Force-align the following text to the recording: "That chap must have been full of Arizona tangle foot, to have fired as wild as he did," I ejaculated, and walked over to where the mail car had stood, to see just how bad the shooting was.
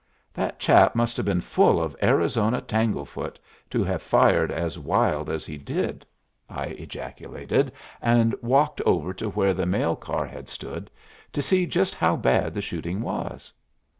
"That 0.33 0.57
chap 0.57 0.95
must 0.95 1.15
have 1.17 1.27
been 1.27 1.41
full 1.41 1.79
of 1.79 1.95
Arizona 2.01 2.59
tangle 2.59 3.05
foot, 3.05 3.37
to 3.69 3.83
have 3.83 4.01
fired 4.01 4.51
as 4.51 4.79
wild 4.79 5.29
as 5.29 5.45
he 5.45 5.59
did," 5.59 6.07
I 6.49 6.63
ejaculated, 6.63 7.71
and 8.01 8.33
walked 8.41 8.81
over 8.81 9.13
to 9.13 9.29
where 9.29 9.53
the 9.53 9.67
mail 9.67 9.95
car 9.95 10.25
had 10.25 10.49
stood, 10.49 10.89
to 11.33 11.41
see 11.43 11.67
just 11.67 11.93
how 11.93 12.15
bad 12.15 12.55
the 12.55 12.61
shooting 12.61 13.03
was. 13.03 13.53